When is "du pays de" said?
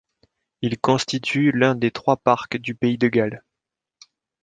2.57-3.07